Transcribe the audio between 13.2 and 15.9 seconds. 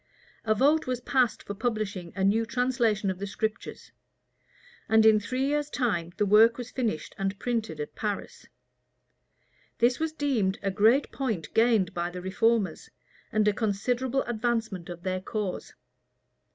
and a considerable advancement of their cause.